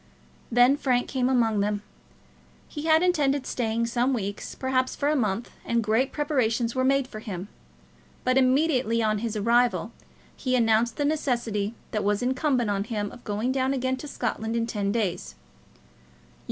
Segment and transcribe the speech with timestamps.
[0.51, 1.83] Then Frank came among them.
[2.67, 7.07] He had intended staying some weeks, perhaps for a month, and great preparations were made
[7.07, 7.49] for him;
[8.23, 9.91] but immediately on his arrival
[10.35, 14.55] he announced the necessity that was incumbent on him of going down again to Scotland
[14.55, 15.35] in ten days.